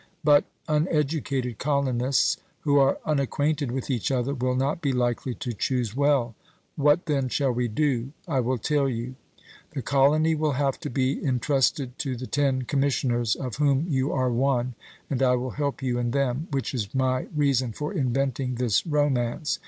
[0.23, 5.95] But uneducated colonists, who are unacquainted with each other, will not be likely to choose
[5.95, 6.33] well.
[6.75, 8.11] What, then, shall we do?
[8.27, 9.13] I will tell you:
[9.75, 14.31] The colony will have to be intrusted to the ten commissioners, of whom you are
[14.31, 14.73] one,
[15.07, 19.59] and I will help you and them, which is my reason for inventing this romance.